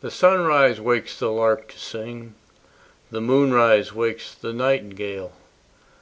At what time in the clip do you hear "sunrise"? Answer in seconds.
0.10-0.80